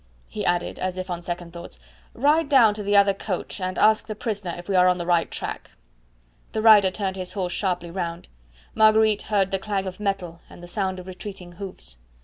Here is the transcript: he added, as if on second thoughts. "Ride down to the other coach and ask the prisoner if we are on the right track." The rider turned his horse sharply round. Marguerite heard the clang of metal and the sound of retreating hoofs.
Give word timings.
he 0.27 0.43
added, 0.43 0.79
as 0.79 0.97
if 0.97 1.11
on 1.11 1.21
second 1.21 1.53
thoughts. 1.53 1.77
"Ride 2.15 2.49
down 2.49 2.73
to 2.73 2.81
the 2.81 2.97
other 2.97 3.13
coach 3.13 3.61
and 3.61 3.77
ask 3.77 4.07
the 4.07 4.15
prisoner 4.15 4.55
if 4.57 4.67
we 4.67 4.73
are 4.75 4.87
on 4.87 4.97
the 4.97 5.05
right 5.05 5.29
track." 5.29 5.69
The 6.53 6.61
rider 6.63 6.89
turned 6.89 7.17
his 7.17 7.33
horse 7.33 7.53
sharply 7.53 7.91
round. 7.91 8.27
Marguerite 8.73 9.21
heard 9.29 9.51
the 9.51 9.59
clang 9.59 9.85
of 9.85 9.99
metal 9.99 10.41
and 10.49 10.63
the 10.63 10.65
sound 10.65 10.97
of 10.97 11.05
retreating 11.05 11.51
hoofs. 11.51 11.97